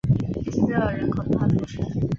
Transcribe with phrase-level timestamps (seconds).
[0.67, 1.77] 热尔人口变化图示